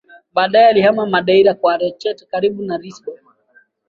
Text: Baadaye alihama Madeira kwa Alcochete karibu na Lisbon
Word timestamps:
Baadaye 0.33 0.67
alihama 0.67 1.05
Madeira 1.05 1.53
kwa 1.53 1.73
Alcochete 1.73 2.25
karibu 2.25 2.63
na 2.63 2.77
Lisbon 2.77 3.19